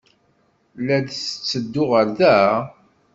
La 0.85 0.97
d-tetteddu 0.99 1.83
ɣer 1.91 2.07
da? 2.17 2.37